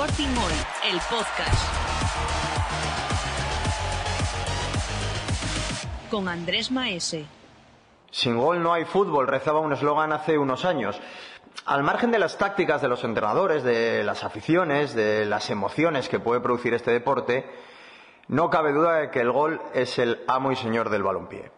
[0.00, 1.74] Sporting Hoy, el podcast.
[6.10, 7.26] Con Andrés Maese.
[8.10, 10.98] Sin gol no hay fútbol, rezaba un eslogan hace unos años.
[11.66, 16.18] Al margen de las tácticas de los entrenadores, de las aficiones, de las emociones que
[16.18, 17.44] puede producir este deporte,
[18.28, 21.50] no cabe duda de que el gol es el amo y señor del balompié.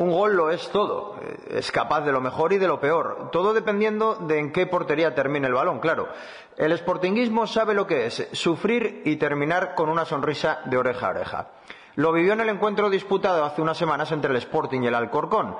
[0.00, 3.52] Un gol lo es todo, es capaz de lo mejor y de lo peor, todo
[3.52, 6.08] dependiendo de en qué portería termine el balón, claro.
[6.56, 11.10] El sportinguismo sabe lo que es sufrir y terminar con una sonrisa de oreja a
[11.10, 11.48] oreja.
[11.96, 15.54] Lo vivió en el encuentro disputado hace unas semanas entre el Sporting y el Alcorcón.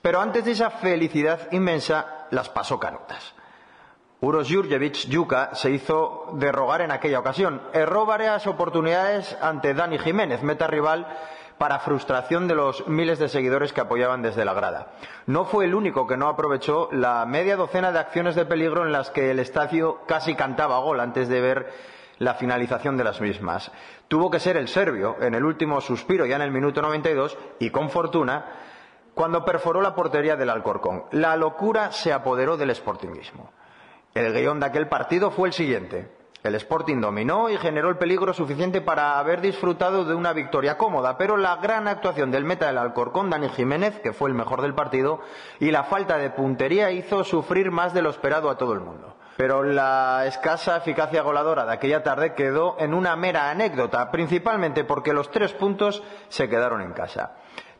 [0.00, 3.34] Pero antes de esa felicidad inmensa, las pasó canutas.
[4.22, 7.60] Uros Jurjevic, Yuka, se hizo de rogar en aquella ocasión.
[7.74, 11.06] Erró varias oportunidades ante Dani Jiménez, meta rival
[11.60, 14.92] para frustración de los miles de seguidores que apoyaban desde la grada.
[15.26, 18.92] No fue el único que no aprovechó la media docena de acciones de peligro en
[18.92, 21.70] las que el estadio casi cantaba gol antes de ver
[22.16, 23.70] la finalización de las mismas.
[24.08, 27.68] Tuvo que ser el serbio, en el último suspiro, ya en el minuto 92, y
[27.68, 28.46] con fortuna,
[29.12, 31.04] cuando perforó la portería del Alcorcón.
[31.10, 33.52] La locura se apoderó del sportingismo.
[34.14, 36.19] El guion de aquel partido fue el siguiente.
[36.42, 41.18] El Sporting dominó y generó el peligro suficiente para haber disfrutado de una victoria cómoda,
[41.18, 44.74] pero la gran actuación del meta del Alcorcón, Dani Jiménez, que fue el mejor del
[44.74, 45.20] partido,
[45.58, 49.16] y la falta de puntería hizo sufrir más de lo esperado a todo el mundo.
[49.36, 55.12] Pero la escasa eficacia goladora de aquella tarde quedó en una mera anécdota, principalmente porque
[55.12, 57.32] los tres puntos se quedaron en casa.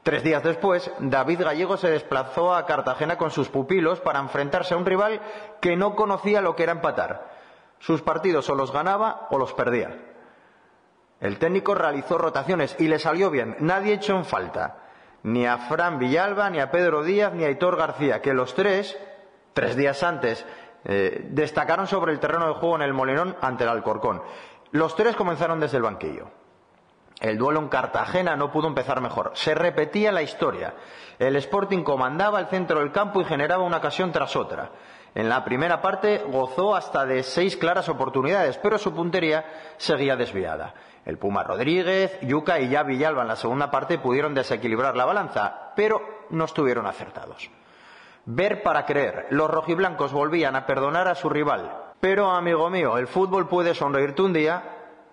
[0.03, 4.77] Tres días después, David Gallego se desplazó a Cartagena con sus pupilos para enfrentarse a
[4.77, 5.21] un rival
[5.61, 7.40] que no conocía lo que era empatar.
[7.81, 9.97] Sus partidos o los ganaba o los perdía.
[11.21, 13.57] El técnico realizó rotaciones y le salió bien.
[13.59, 14.79] Nadie echó en falta.
[15.23, 18.97] Ni a Fran Villalba, ni a Pedro Díaz, ni a Hitor García, que los tres,
[19.53, 20.47] tres días antes,
[20.85, 24.23] eh, destacaron sobre el terreno de juego en el Molinón ante el Alcorcón.
[24.71, 26.31] Los tres comenzaron desde el banquillo.
[27.21, 29.33] El duelo en Cartagena no pudo empezar mejor.
[29.35, 30.75] Se repetía la historia.
[31.19, 34.71] El Sporting comandaba el centro del campo y generaba una ocasión tras otra.
[35.15, 39.45] En la primera parte gozó hasta de seis claras oportunidades, pero su puntería
[39.77, 40.75] seguía desviada.
[41.05, 45.73] El Puma Rodríguez, Yuca y ya Villalba en la segunda parte pudieron desequilibrar la balanza,
[45.75, 46.01] pero
[46.31, 47.51] no estuvieron acertados.
[48.27, 49.27] Ver para creer.
[49.31, 51.73] Los rojiblancos volvían a perdonar a su rival.
[52.01, 54.63] Pero, amigo mío, el fútbol puede sonreírte un día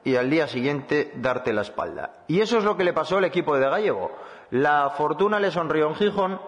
[0.04, 2.12] y al día siguiente darte la espalda.
[2.28, 4.12] Y eso es lo que le pasó al equipo de Gallego.
[4.52, 6.40] La fortuna le sonrió en Gijón,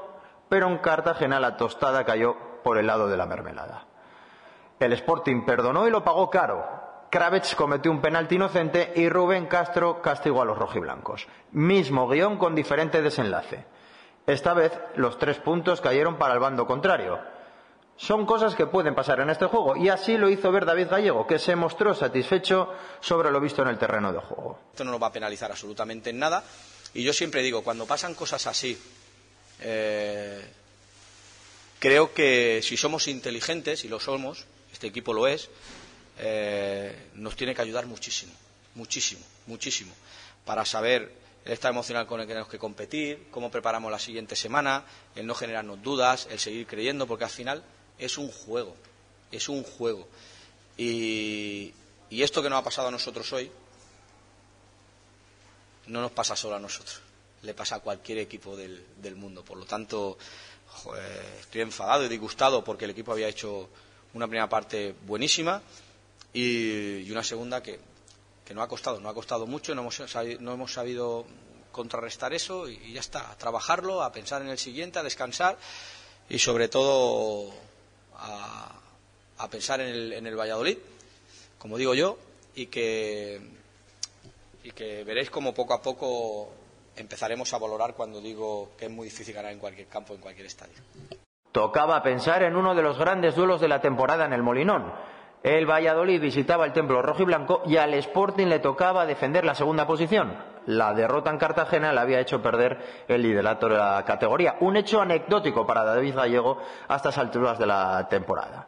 [0.47, 3.85] pero en Cartagena la tostada cayó por el lado de la mermelada.
[4.79, 6.65] El Sporting perdonó y lo pagó caro.
[7.09, 11.27] Kravets cometió un penalti inocente y Rubén Castro castigó a los rojiblancos.
[11.51, 13.65] Mismo guion con diferente desenlace.
[14.27, 17.19] Esta vez los tres puntos cayeron para el bando contrario.
[17.97, 21.27] Son cosas que pueden pasar en este juego y así lo hizo ver David Gallego,
[21.27, 22.71] que se mostró satisfecho
[23.01, 24.59] sobre lo visto en el terreno de juego.
[24.71, 26.41] Esto no nos va a penalizar absolutamente en nada
[26.93, 28.79] y yo siempre digo, cuando pasan cosas así,
[29.59, 30.53] eh,
[31.79, 35.49] creo que si somos inteligentes, y lo somos, este equipo lo es,
[36.19, 38.33] eh, nos tiene que ayudar muchísimo,
[38.75, 39.93] muchísimo, muchísimo,
[40.45, 41.11] para saber
[41.45, 44.83] el estado emocional con el que tenemos que competir, cómo preparamos la siguiente semana,
[45.15, 47.63] el no generarnos dudas, el seguir creyendo, porque al final
[47.97, 48.75] es un juego,
[49.31, 50.07] es un juego.
[50.77, 51.73] Y,
[52.09, 53.51] y esto que nos ha pasado a nosotros hoy,
[55.87, 57.01] no nos pasa solo a nosotros,
[57.41, 59.43] le pasa a cualquier equipo del, del mundo.
[59.43, 60.17] Por lo tanto,
[61.39, 63.69] estoy enfadado y disgustado porque el equipo había hecho
[64.13, 65.61] una primera parte buenísima
[66.33, 67.79] y, una segunda que,
[68.45, 71.25] que, no ha costado, no ha costado mucho, no hemos, sabido, no hemos sabido
[71.71, 75.57] contrarrestar eso y, y, ya está, a trabajarlo, a pensar en el siguiente, a descansar
[76.29, 77.51] y sobre todo
[78.15, 78.79] a,
[79.37, 80.77] a pensar en el, en el, Valladolid,
[81.57, 82.17] como digo yo,
[82.55, 83.39] y que,
[84.63, 86.53] y que veréis como poco a poco
[87.01, 90.47] empezaremos a valorar cuando digo que es muy difícil ganar en cualquier campo, en cualquier
[90.47, 90.75] estadio.
[91.51, 94.93] Tocaba pensar en uno de los grandes duelos de la temporada en el Molinón.
[95.41, 99.55] El Valladolid visitaba el templo rojo y blanco y al Sporting le tocaba defender la
[99.55, 100.37] segunda posición.
[100.65, 104.57] La derrota en Cartagena le había hecho perder el liderato de la categoría.
[104.59, 108.67] Un hecho anecdótico para David Gallego a estas alturas de la temporada.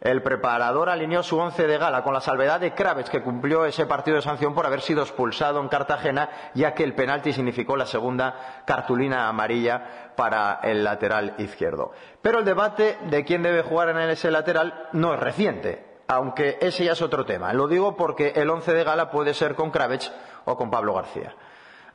[0.00, 3.84] El preparador alineó su once de gala con la salvedad de Kravets, que cumplió ese
[3.86, 7.86] partido de sanción por haber sido expulsado en Cartagena, ya que el penalti significó la
[7.86, 11.90] segunda cartulina amarilla para el lateral izquierdo.
[12.22, 16.84] Pero el debate de quién debe jugar en ese lateral no es reciente, aunque ese
[16.84, 17.52] ya es otro tema.
[17.52, 20.12] Lo digo porque el once de gala puede ser con Kravets
[20.44, 21.34] o con Pablo García.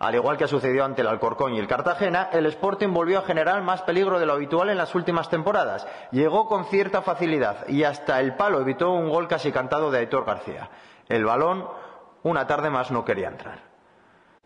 [0.03, 3.61] Al igual que sucedió ante el Alcorcón y el Cartagena, el Sporting volvió a generar
[3.61, 5.87] más peligro de lo habitual en las últimas temporadas.
[6.11, 10.25] Llegó con cierta facilidad y hasta el palo evitó un gol casi cantado de Aitor
[10.25, 10.69] García.
[11.07, 11.69] El balón,
[12.23, 13.59] una tarde más, no quería entrar.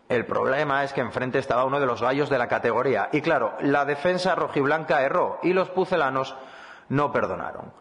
[0.08, 3.08] El problema es que enfrente estaba uno de los gallos de la categoría.
[3.10, 6.36] Y claro, la defensa rojiblanca erró y los pucelanos
[6.88, 7.72] no perdonaron.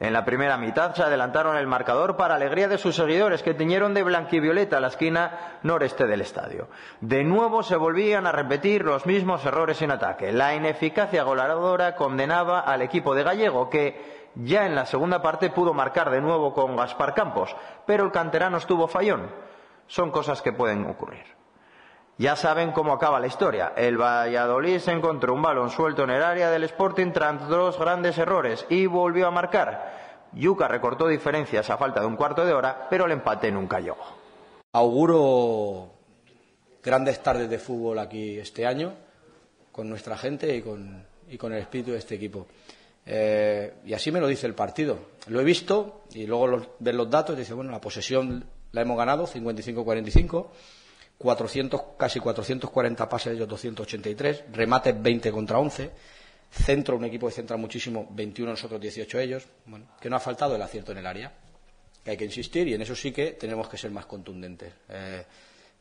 [0.00, 3.92] En la primera mitad se adelantaron el marcador para alegría de sus seguidores que tiñeron
[3.92, 6.68] de blanquivioleta la esquina noreste del estadio.
[7.02, 10.32] De nuevo se volvían a repetir los mismos errores en ataque.
[10.32, 15.74] La ineficacia goleadora condenaba al equipo de Gallego que ya en la segunda parte pudo
[15.74, 17.54] marcar de nuevo con Gaspar Campos,
[17.84, 19.30] pero el canterano estuvo fallón.
[19.86, 21.39] Son cosas que pueden ocurrir.
[22.20, 23.72] Ya saben cómo acaba la historia.
[23.74, 28.18] El Valladolid se encontró un balón suelto en el área del Sporting tras dos grandes
[28.18, 30.28] errores y volvió a marcar.
[30.34, 34.04] Yuca recortó diferencias a falta de un cuarto de hora, pero el empate nunca llegó.
[34.74, 35.94] Auguro
[36.82, 38.92] grandes tardes de fútbol aquí este año
[39.72, 42.48] con nuestra gente y con, y con el espíritu de este equipo.
[43.06, 44.98] Eh, y así me lo dice el partido.
[45.28, 48.82] Lo he visto y luego los, ven los datos y dice, bueno, la posesión la
[48.82, 50.48] hemos ganado, 55-45
[51.20, 55.90] 400, casi 440 pases, ellos 283, remates 20 contra 11,
[56.50, 60.56] centro, un equipo que centra muchísimo, 21 nosotros, 18 ellos, bueno, que no ha faltado
[60.56, 61.30] el acierto en el área,
[62.02, 64.72] que hay que insistir y en eso sí que tenemos que ser más contundentes.
[64.88, 65.22] Eh,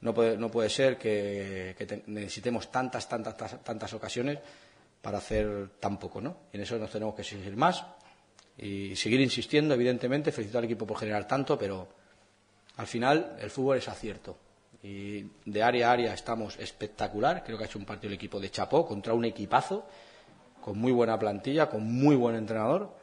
[0.01, 4.39] no, puede, no puede ser que, que te, necesitemos tantas, tantas, tantas ocasiones
[5.01, 6.35] para hacer tan poco, ¿no?
[6.51, 7.85] Y en eso nos tenemos que exigir más
[8.57, 11.87] y seguir insistiendo, evidentemente, felicitar al equipo por generar tanto, pero
[12.75, 14.48] al final el fútbol es acierto
[14.81, 17.43] y de área a área estamos espectacular.
[17.43, 19.85] Creo que ha hecho un partido el equipo de Chapó contra un equipazo,
[20.61, 22.95] con muy buena plantilla, con muy buen entrenador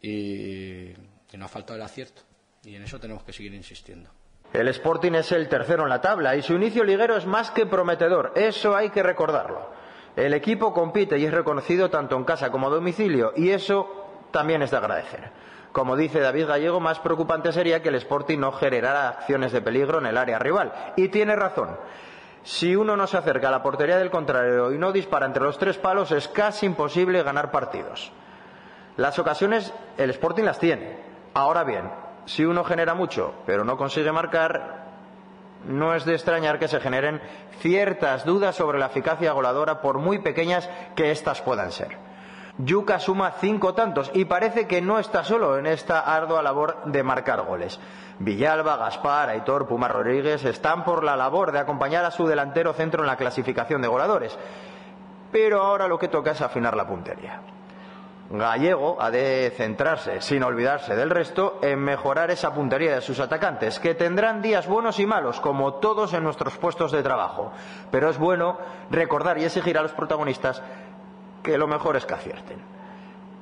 [0.00, 2.22] y, y nos ha faltado el acierto.
[2.64, 4.10] Y en eso tenemos que seguir insistiendo.
[4.52, 7.66] El Sporting es el tercero en la tabla y su inicio liguero es más que
[7.66, 8.32] prometedor.
[8.34, 9.70] Eso hay que recordarlo.
[10.16, 14.62] El equipo compite y es reconocido tanto en casa como a domicilio y eso también
[14.62, 15.30] es de agradecer.
[15.76, 19.98] Como dice David Gallego, más preocupante sería que el Sporting no generara acciones de peligro
[19.98, 20.72] en el área rival.
[20.96, 21.76] Y tiene razón.
[22.44, 25.58] Si uno no se acerca a la portería del contrario y no dispara entre los
[25.58, 28.10] tres palos, es casi imposible ganar partidos.
[28.96, 30.96] Las ocasiones el Sporting las tiene.
[31.34, 31.90] Ahora bien,
[32.24, 34.86] si uno genera mucho pero no consigue marcar,
[35.66, 37.20] no es de extrañar que se generen
[37.60, 42.05] ciertas dudas sobre la eficacia goladora, por muy pequeñas que éstas puedan ser.
[42.58, 47.02] Yuca suma cinco tantos y parece que no está solo en esta ardua labor de
[47.02, 47.78] marcar goles.
[48.18, 53.02] Villalba, Gaspar, Aitor, Puma Rodríguez están por la labor de acompañar a su delantero centro
[53.02, 54.38] en la clasificación de goleadores.
[55.30, 57.42] Pero ahora lo que toca es afinar la puntería.
[58.30, 63.78] Gallego ha de centrarse, sin olvidarse del resto, en mejorar esa puntería de sus atacantes,
[63.78, 67.52] que tendrán días buenos y malos, como todos en nuestros puestos de trabajo.
[67.92, 68.58] Pero es bueno
[68.90, 70.60] recordar y exigir a los protagonistas
[71.46, 72.58] que lo mejor es que acierten.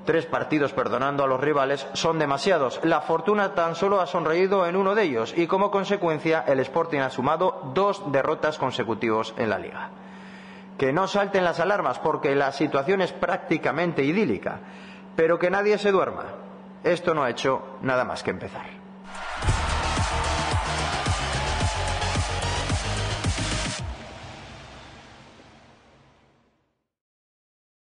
[0.05, 2.79] Tres partidos perdonando a los rivales son demasiados.
[2.85, 6.99] La fortuna tan solo ha sonreído en uno de ellos y como consecuencia el Sporting
[6.99, 9.89] ha sumado dos derrotas consecutivos en la liga.
[10.77, 14.59] Que no salten las alarmas porque la situación es prácticamente idílica,
[15.17, 16.25] pero que nadie se duerma.
[16.83, 18.84] Esto no ha hecho nada más que empezar.